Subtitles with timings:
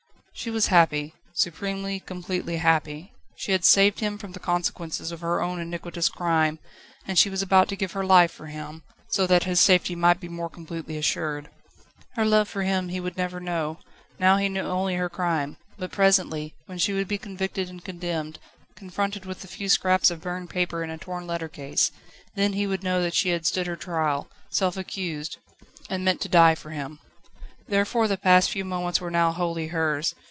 [0.33, 3.11] She was happy supremely, completely happy.
[3.35, 6.57] She had saved him from the consequences of her own iniquitous crime,
[7.05, 10.19] and she was about to give her life for him, so that his safety might
[10.19, 11.51] be more completely assured.
[12.15, 13.77] Her love for him he would never know;
[14.17, 18.39] now he knew only her crime, but presently, when she would be convicted and condemned,
[18.73, 21.91] confronted with a few scraps of burned paper and a torn letter case,
[22.33, 25.37] then he would know that she had stood her trial, self accused,
[25.87, 26.97] and meant to die for him.
[27.67, 30.15] Therefore the past few moments were now wholly hers.